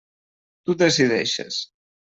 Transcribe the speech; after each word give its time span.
Tu 0.69 0.77
decideixes. 0.83 1.63